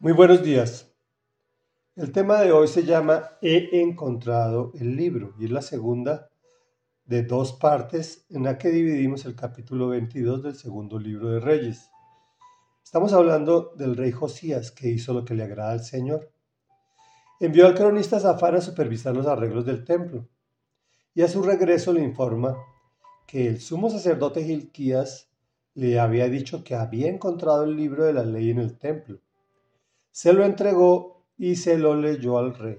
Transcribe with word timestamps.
Muy 0.00 0.12
buenos 0.12 0.44
días. 0.44 0.94
El 1.96 2.12
tema 2.12 2.40
de 2.40 2.52
hoy 2.52 2.68
se 2.68 2.84
llama 2.84 3.32
He 3.42 3.80
encontrado 3.80 4.70
el 4.78 4.94
libro 4.94 5.34
y 5.40 5.46
es 5.46 5.50
la 5.50 5.60
segunda 5.60 6.30
de 7.04 7.24
dos 7.24 7.54
partes 7.54 8.24
en 8.30 8.44
la 8.44 8.58
que 8.58 8.68
dividimos 8.68 9.24
el 9.24 9.34
capítulo 9.34 9.88
22 9.88 10.44
del 10.44 10.54
segundo 10.54 11.00
libro 11.00 11.30
de 11.30 11.40
Reyes. 11.40 11.90
Estamos 12.84 13.12
hablando 13.12 13.72
del 13.76 13.96
rey 13.96 14.12
Josías 14.12 14.70
que 14.70 14.88
hizo 14.88 15.12
lo 15.12 15.24
que 15.24 15.34
le 15.34 15.42
agrada 15.42 15.72
al 15.72 15.82
Señor. 15.82 16.30
Envió 17.40 17.66
al 17.66 17.74
cronista 17.74 18.20
Zafán 18.20 18.54
a 18.54 18.60
supervisar 18.60 19.16
los 19.16 19.26
arreglos 19.26 19.66
del 19.66 19.84
templo 19.84 20.28
y 21.12 21.22
a 21.22 21.28
su 21.28 21.42
regreso 21.42 21.92
le 21.92 22.04
informa 22.04 22.56
que 23.26 23.48
el 23.48 23.60
sumo 23.60 23.90
sacerdote 23.90 24.44
Gilquías 24.44 25.28
le 25.74 25.98
había 25.98 26.28
dicho 26.28 26.62
que 26.62 26.76
había 26.76 27.10
encontrado 27.10 27.64
el 27.64 27.74
libro 27.74 28.04
de 28.04 28.12
la 28.12 28.22
ley 28.22 28.50
en 28.50 28.60
el 28.60 28.78
templo 28.78 29.20
se 30.10 30.32
lo 30.32 30.44
entregó 30.44 31.26
y 31.36 31.56
se 31.56 31.78
lo 31.78 31.94
leyó 31.94 32.38
al 32.38 32.54
rey. 32.54 32.78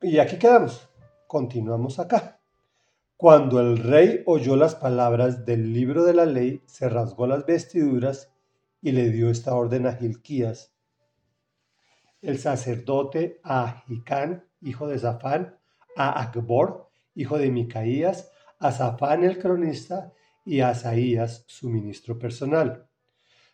Y 0.00 0.18
aquí 0.18 0.36
quedamos. 0.38 0.88
Continuamos 1.26 1.98
acá. 1.98 2.40
Cuando 3.16 3.60
el 3.60 3.78
rey 3.78 4.22
oyó 4.26 4.56
las 4.56 4.74
palabras 4.74 5.46
del 5.46 5.72
libro 5.72 6.04
de 6.04 6.12
la 6.12 6.26
ley, 6.26 6.62
se 6.66 6.88
rasgó 6.88 7.26
las 7.26 7.46
vestiduras 7.46 8.32
y 8.80 8.92
le 8.92 9.10
dio 9.10 9.30
esta 9.30 9.54
orden 9.54 9.86
a 9.86 9.94
Gilquías, 9.94 10.74
el 12.20 12.38
sacerdote 12.38 13.40
a 13.44 13.84
Jicán, 13.86 14.44
hijo 14.60 14.88
de 14.88 14.98
Zafán, 14.98 15.56
a 15.96 16.20
Akbor, 16.20 16.90
hijo 17.14 17.38
de 17.38 17.50
Micaías, 17.50 18.30
a 18.58 18.72
Zafán 18.72 19.22
el 19.24 19.38
cronista 19.38 20.12
y 20.44 20.60
a 20.60 20.70
Asaías, 20.70 21.44
su 21.46 21.70
ministro 21.70 22.18
personal 22.18 22.88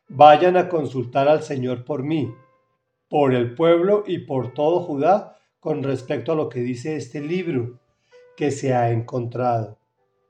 vayan 0.09 0.57
a 0.57 0.69
consultar 0.69 1.29
al 1.29 1.43
Señor 1.43 1.85
por 1.85 2.03
mí, 2.03 2.35
por 3.09 3.35
el 3.35 3.55
pueblo 3.55 4.05
y 4.07 4.21
por 4.21 4.55
todo 4.55 4.81
Judá 4.81 5.39
con 5.61 5.83
respecto 5.83 6.33
a 6.33 6.37
lo 6.37 6.49
que 6.49 6.61
dice 6.61 6.97
este 6.97 7.21
libro 7.21 7.79
que 8.37 8.51
se 8.51 8.75
ha 8.75 8.91
encontrado. 8.91 9.79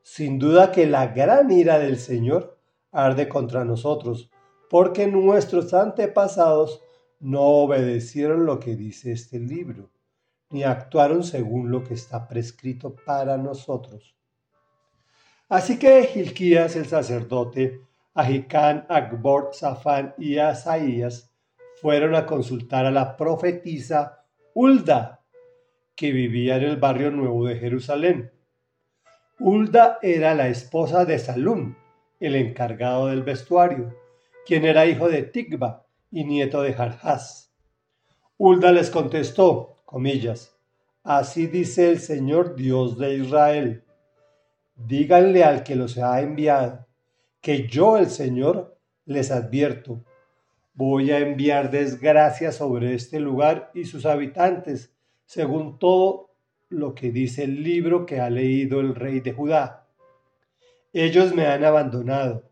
Sin 0.02 0.38
duda 0.38 0.72
que 0.72 0.86
la 0.86 1.08
gran 1.08 1.50
ira 1.50 1.78
del 1.78 1.98
Señor 1.98 2.58
arde 2.90 3.28
contra 3.28 3.64
nosotros, 3.64 4.30
porque 4.70 5.06
nuestros 5.06 5.74
antepasados 5.74 6.82
no 7.20 7.42
obedecieron 7.42 8.46
lo 8.46 8.58
que 8.58 8.76
dice 8.76 9.12
este 9.12 9.38
libro, 9.38 9.90
ni 10.50 10.62
actuaron 10.62 11.24
según 11.24 11.70
lo 11.70 11.84
que 11.84 11.94
está 11.94 12.26
prescrito 12.26 12.94
para 13.04 13.36
nosotros. 13.36 14.14
Así 15.48 15.78
que 15.78 16.04
Gilquías 16.04 16.76
el 16.76 16.86
sacerdote 16.86 17.87
Ahicán, 18.18 18.84
Akbor, 18.88 19.50
Safán 19.52 20.12
y 20.18 20.38
Asaías 20.38 21.32
fueron 21.80 22.16
a 22.16 22.26
consultar 22.26 22.84
a 22.84 22.90
la 22.90 23.16
profetisa 23.16 24.24
Ulda, 24.54 25.20
que 25.94 26.10
vivía 26.10 26.56
en 26.56 26.64
el 26.64 26.78
barrio 26.78 27.12
nuevo 27.12 27.46
de 27.46 27.54
Jerusalén. 27.54 28.32
Ulda 29.38 30.00
era 30.02 30.34
la 30.34 30.48
esposa 30.48 31.04
de 31.04 31.20
Salum, 31.20 31.76
el 32.18 32.34
encargado 32.34 33.06
del 33.06 33.22
vestuario, 33.22 33.94
quien 34.44 34.64
era 34.64 34.86
hijo 34.86 35.08
de 35.08 35.22
Tigba 35.22 35.86
y 36.10 36.24
nieto 36.24 36.62
de 36.62 36.72
Jarjás. 36.72 37.54
Ulda 38.36 38.72
les 38.72 38.90
contestó, 38.90 39.76
comillas, 39.84 40.58
Así 41.04 41.46
dice 41.46 41.88
el 41.88 42.00
Señor 42.00 42.56
Dios 42.56 42.98
de 42.98 43.14
Israel. 43.14 43.84
Díganle 44.74 45.44
al 45.44 45.62
que 45.62 45.76
los 45.76 45.96
ha 45.98 46.20
enviado 46.20 46.87
que 47.40 47.68
yo 47.68 47.96
el 47.96 48.10
Señor 48.10 48.78
les 49.04 49.30
advierto. 49.30 50.04
Voy 50.74 51.10
a 51.10 51.18
enviar 51.18 51.70
desgracia 51.70 52.52
sobre 52.52 52.94
este 52.94 53.20
lugar 53.20 53.70
y 53.74 53.84
sus 53.84 54.06
habitantes, 54.06 54.92
según 55.24 55.78
todo 55.78 56.30
lo 56.68 56.94
que 56.94 57.10
dice 57.10 57.44
el 57.44 57.62
libro 57.62 58.06
que 58.06 58.20
ha 58.20 58.30
leído 58.30 58.80
el 58.80 58.94
rey 58.94 59.20
de 59.20 59.32
Judá. 59.32 59.86
Ellos 60.92 61.34
me 61.34 61.46
han 61.46 61.64
abandonado, 61.64 62.50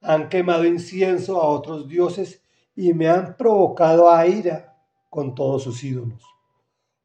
han 0.00 0.28
quemado 0.28 0.64
incienso 0.64 1.40
a 1.40 1.48
otros 1.48 1.88
dioses 1.88 2.42
y 2.74 2.94
me 2.94 3.08
han 3.08 3.36
provocado 3.36 4.10
a 4.10 4.26
ira 4.26 4.76
con 5.08 5.34
todos 5.34 5.62
sus 5.64 5.82
ídolos. 5.84 6.22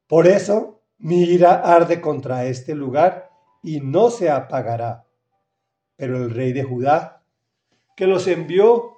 Por 0.07 0.27
eso 0.27 0.81
mi 0.97 1.23
ira 1.23 1.55
arde 1.55 1.99
contra 1.99 2.45
este 2.45 2.75
lugar 2.75 3.29
y 3.63 3.81
no 3.81 4.09
se 4.09 4.29
apagará. 4.29 5.05
Pero 5.95 6.17
el 6.17 6.29
rey 6.29 6.53
de 6.53 6.63
Judá, 6.63 7.23
que 7.95 8.07
los 8.07 8.27
envió 8.27 8.97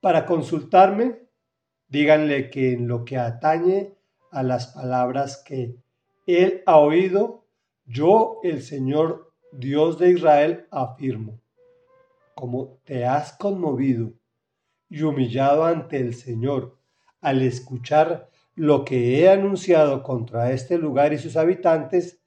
para 0.00 0.26
consultarme, 0.26 1.20
díganle 1.88 2.50
que 2.50 2.72
en 2.72 2.88
lo 2.88 3.04
que 3.04 3.18
atañe 3.18 3.94
a 4.30 4.42
las 4.42 4.68
palabras 4.68 5.42
que 5.44 5.76
él 6.26 6.62
ha 6.66 6.78
oído, 6.78 7.46
yo, 7.84 8.40
el 8.42 8.62
Señor 8.62 9.32
Dios 9.52 9.98
de 9.98 10.10
Israel, 10.10 10.66
afirmo, 10.70 11.40
como 12.34 12.78
te 12.84 13.06
has 13.06 13.32
conmovido 13.32 14.12
y 14.90 15.02
humillado 15.02 15.64
ante 15.64 15.98
el 15.98 16.14
Señor 16.14 16.78
al 17.20 17.42
escuchar 17.42 18.28
lo 18.54 18.84
que 18.84 19.20
he 19.20 19.30
anunciado 19.30 20.02
contra 20.02 20.52
este 20.52 20.78
lugar 20.78 21.12
y 21.12 21.18
sus 21.18 21.36
habitantes, 21.36 22.20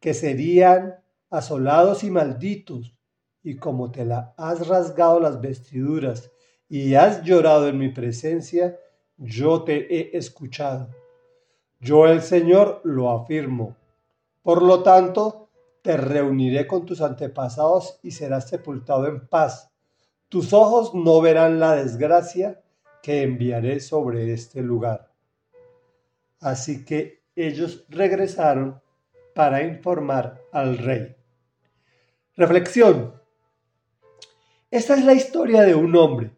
que 0.00 0.14
serían 0.14 0.96
asolados 1.30 2.04
y 2.04 2.10
malditos, 2.10 2.94
y 3.44 3.56
como 3.56 3.92
te 3.92 4.04
la 4.04 4.34
has 4.36 4.66
rasgado 4.66 5.20
las 5.20 5.40
vestiduras 5.40 6.32
y 6.68 6.94
has 6.94 7.22
llorado 7.22 7.68
en 7.68 7.78
mi 7.78 7.90
presencia, 7.90 8.76
yo 9.18 9.62
te 9.62 9.94
he 9.94 10.16
escuchado. 10.16 10.88
Yo 11.78 12.06
el 12.06 12.22
Señor 12.22 12.80
lo 12.84 13.10
afirmo. 13.10 13.76
Por 14.42 14.62
lo 14.62 14.82
tanto, 14.82 15.50
te 15.82 15.98
reuniré 15.98 16.66
con 16.66 16.86
tus 16.86 17.02
antepasados 17.02 18.00
y 18.02 18.12
serás 18.12 18.48
sepultado 18.48 19.06
en 19.06 19.28
paz. 19.28 19.70
Tus 20.30 20.54
ojos 20.54 20.94
no 20.94 21.20
verán 21.20 21.60
la 21.60 21.76
desgracia 21.76 22.62
que 23.02 23.22
enviaré 23.22 23.80
sobre 23.80 24.32
este 24.32 24.62
lugar. 24.62 25.12
Así 26.40 26.86
que 26.86 27.22
ellos 27.36 27.84
regresaron 27.90 28.80
para 29.34 29.62
informar 29.62 30.40
al 30.52 30.78
rey. 30.78 31.14
Reflexión. 32.36 33.23
Esta 34.74 34.94
es 34.94 35.04
la 35.04 35.14
historia 35.14 35.62
de 35.62 35.76
un 35.76 35.94
hombre, 35.94 36.32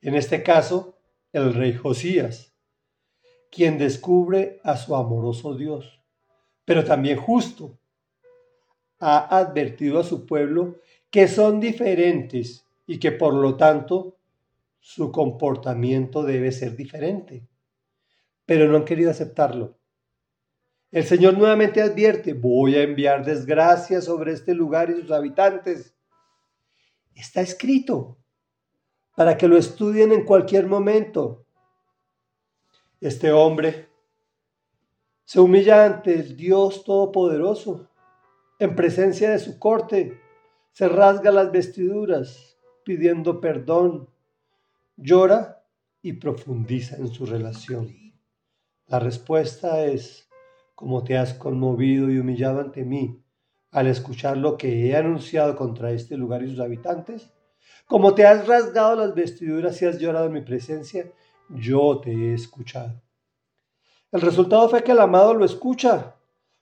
en 0.00 0.14
este 0.14 0.44
caso 0.44 0.96
el 1.32 1.54
rey 1.54 1.74
Josías, 1.74 2.54
quien 3.50 3.78
descubre 3.78 4.60
a 4.62 4.76
su 4.76 4.94
amoroso 4.94 5.56
Dios, 5.56 6.00
pero 6.64 6.84
también 6.84 7.18
justo. 7.18 7.76
Ha 9.00 9.36
advertido 9.36 9.98
a 9.98 10.04
su 10.04 10.24
pueblo 10.24 10.76
que 11.10 11.26
son 11.26 11.58
diferentes 11.58 12.64
y 12.86 13.00
que 13.00 13.10
por 13.10 13.34
lo 13.34 13.56
tanto 13.56 14.18
su 14.78 15.10
comportamiento 15.10 16.22
debe 16.22 16.52
ser 16.52 16.76
diferente, 16.76 17.44
pero 18.46 18.68
no 18.68 18.76
han 18.76 18.84
querido 18.84 19.10
aceptarlo. 19.10 19.76
El 20.92 21.02
Señor 21.02 21.36
nuevamente 21.36 21.82
advierte, 21.82 22.34
voy 22.34 22.76
a 22.76 22.82
enviar 22.82 23.24
desgracia 23.24 24.00
sobre 24.00 24.32
este 24.32 24.54
lugar 24.54 24.90
y 24.90 25.00
sus 25.00 25.10
habitantes 25.10 25.97
Está 27.18 27.40
escrito 27.40 28.16
para 29.16 29.36
que 29.36 29.48
lo 29.48 29.56
estudien 29.56 30.12
en 30.12 30.24
cualquier 30.24 30.68
momento. 30.68 31.44
Este 33.00 33.32
hombre 33.32 33.88
se 35.24 35.40
humilla 35.40 35.84
ante 35.84 36.14
el 36.14 36.36
Dios 36.36 36.84
Todopoderoso, 36.84 37.88
en 38.60 38.76
presencia 38.76 39.30
de 39.30 39.40
su 39.40 39.58
corte, 39.58 40.20
se 40.70 40.88
rasga 40.88 41.32
las 41.32 41.50
vestiduras 41.50 42.56
pidiendo 42.84 43.40
perdón, 43.40 44.08
llora 44.96 45.64
y 46.00 46.12
profundiza 46.14 46.96
en 46.98 47.08
su 47.08 47.26
relación. 47.26 48.14
La 48.86 49.00
respuesta 49.00 49.84
es, 49.84 50.28
como 50.76 51.02
te 51.02 51.18
has 51.18 51.34
conmovido 51.34 52.10
y 52.10 52.18
humillado 52.18 52.60
ante 52.60 52.84
mí, 52.84 53.20
al 53.70 53.86
escuchar 53.86 54.36
lo 54.36 54.56
que 54.56 54.86
he 54.86 54.96
anunciado 54.96 55.56
contra 55.56 55.90
este 55.90 56.16
lugar 56.16 56.42
y 56.42 56.50
sus 56.50 56.60
habitantes? 56.60 57.30
Como 57.86 58.14
te 58.14 58.26
has 58.26 58.46
rasgado 58.46 58.96
las 58.96 59.14
vestiduras 59.14 59.80
y 59.80 59.86
has 59.86 59.98
llorado 59.98 60.26
en 60.26 60.32
mi 60.32 60.40
presencia, 60.42 61.10
yo 61.48 62.00
te 62.00 62.10
he 62.12 62.34
escuchado. 62.34 63.02
El 64.12 64.20
resultado 64.20 64.68
fue 64.68 64.82
que 64.82 64.92
el 64.92 65.00
amado 65.00 65.34
lo 65.34 65.44
escucha, 65.44 66.16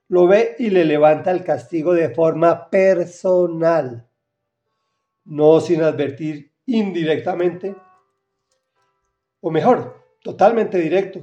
lo 0.08 0.26
ve 0.26 0.56
y 0.58 0.70
le 0.70 0.84
levanta 0.84 1.30
el 1.30 1.44
castigo 1.44 1.94
de 1.94 2.10
forma 2.10 2.70
personal, 2.70 4.08
no 5.24 5.60
sin 5.60 5.82
advertir 5.82 6.52
indirectamente, 6.66 7.74
o 9.40 9.50
mejor, 9.50 10.02
totalmente 10.22 10.78
directo, 10.78 11.20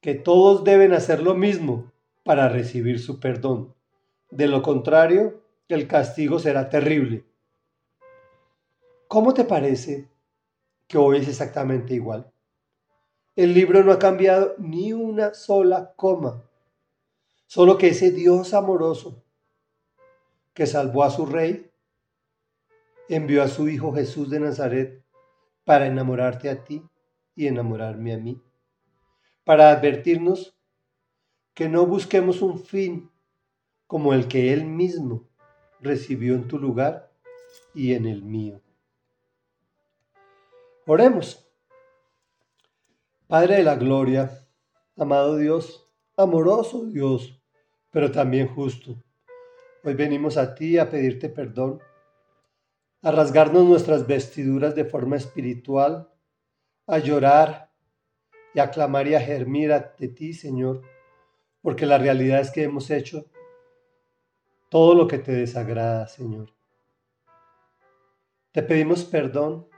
que 0.00 0.14
todos 0.14 0.64
deben 0.64 0.92
hacer 0.92 1.22
lo 1.22 1.34
mismo 1.34 1.92
para 2.22 2.48
recibir 2.48 3.00
su 3.00 3.20
perdón. 3.20 3.74
De 4.30 4.48
lo 4.48 4.62
contrario, 4.62 5.42
el 5.68 5.86
castigo 5.86 6.38
será 6.38 6.68
terrible. 6.68 7.24
¿Cómo 9.08 9.32
te 9.34 9.44
parece 9.44 10.08
que 10.86 10.98
hoy 10.98 11.18
es 11.18 11.28
exactamente 11.28 11.94
igual? 11.94 12.32
El 13.36 13.54
libro 13.54 13.82
no 13.82 13.92
ha 13.92 13.98
cambiado 13.98 14.54
ni 14.58 14.92
una 14.92 15.34
sola 15.34 15.94
coma, 15.96 16.42
solo 17.46 17.78
que 17.78 17.88
ese 17.88 18.10
Dios 18.10 18.54
amoroso 18.54 19.22
que 20.52 20.66
salvó 20.66 21.02
a 21.02 21.10
su 21.10 21.26
rey, 21.26 21.70
envió 23.08 23.42
a 23.42 23.48
su 23.48 23.68
Hijo 23.68 23.92
Jesús 23.92 24.30
de 24.30 24.40
Nazaret 24.40 25.04
para 25.64 25.86
enamorarte 25.86 26.48
a 26.48 26.64
ti 26.64 26.82
y 27.34 27.48
enamorarme 27.48 28.14
a 28.14 28.18
mí, 28.18 28.40
para 29.44 29.70
advertirnos 29.70 30.56
que 31.54 31.68
no 31.68 31.86
busquemos 31.86 32.40
un 32.40 32.58
fin 32.58 33.10
como 33.86 34.14
el 34.14 34.28
que 34.28 34.52
Él 34.52 34.64
mismo 34.64 35.28
recibió 35.80 36.34
en 36.34 36.48
tu 36.48 36.58
lugar 36.58 37.10
y 37.74 37.94
en 37.94 38.06
el 38.06 38.22
mío. 38.22 38.60
Oremos. 40.86 41.46
Padre 43.26 43.56
de 43.56 43.62
la 43.62 43.76
gloria, 43.76 44.46
amado 44.96 45.36
Dios, 45.36 45.90
amoroso 46.16 46.84
Dios, 46.84 47.40
pero 47.90 48.10
también 48.10 48.48
justo. 48.48 49.02
Hoy 49.82 49.94
venimos 49.94 50.36
a 50.36 50.54
ti 50.54 50.78
a 50.78 50.90
pedirte 50.90 51.28
perdón, 51.28 51.80
a 53.02 53.10
rasgarnos 53.10 53.64
nuestras 53.64 54.06
vestiduras 54.06 54.74
de 54.74 54.84
forma 54.84 55.16
espiritual, 55.16 56.10
a 56.86 56.98
llorar 56.98 57.70
y 58.54 58.60
a 58.60 58.70
clamar 58.70 59.08
y 59.08 59.14
a 59.14 59.20
germir 59.20 59.72
ante 59.72 60.08
ti, 60.08 60.32
Señor, 60.32 60.82
porque 61.60 61.86
la 61.86 61.98
realidad 61.98 62.40
es 62.40 62.50
que 62.50 62.62
hemos 62.62 62.90
hecho 62.90 63.26
todo 64.74 64.96
lo 64.96 65.06
que 65.06 65.18
te 65.18 65.30
desagrada, 65.30 66.08
Señor. 66.08 66.52
Te 68.50 68.60
pedimos 68.60 69.04
perdón 69.04 69.68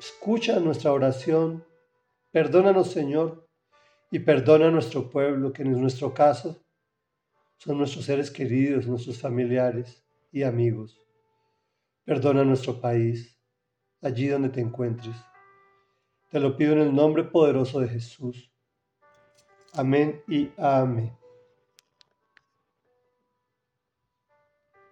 Escucha 0.00 0.58
nuestra 0.58 0.92
oración, 0.92 1.64
perdónanos 2.32 2.90
Señor 2.90 3.48
y 4.10 4.18
perdona 4.18 4.66
a 4.66 4.70
nuestro 4.72 5.10
pueblo, 5.10 5.52
que 5.52 5.62
en 5.62 5.80
nuestro 5.80 6.12
caso 6.12 6.60
son 7.58 7.78
nuestros 7.78 8.04
seres 8.04 8.32
queridos, 8.32 8.88
nuestros 8.88 9.20
familiares 9.20 10.04
y 10.32 10.42
amigos. 10.42 11.00
Perdona 12.04 12.40
a 12.40 12.46
nuestro 12.46 12.80
país, 12.80 13.40
allí 14.02 14.26
donde 14.26 14.48
te 14.48 14.60
encuentres. 14.60 15.14
Te 16.30 16.40
lo 16.40 16.56
pido 16.56 16.72
en 16.72 16.80
el 16.80 16.92
nombre 16.92 17.22
poderoso 17.22 17.78
de 17.78 17.90
Jesús. 17.90 18.52
Amén 19.74 20.20
y 20.26 20.50
amén. 20.56 21.17